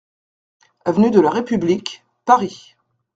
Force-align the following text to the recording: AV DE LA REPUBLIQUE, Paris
AV 0.87 0.95
DE 1.11 1.19
LA 1.21 1.29
REPUBLIQUE, 1.29 2.01
Paris 2.25 2.75